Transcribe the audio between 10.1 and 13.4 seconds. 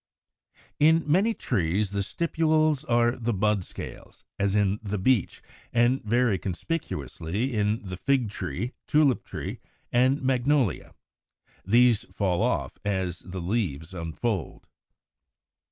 Magnolia (Fig. 179). These fall off as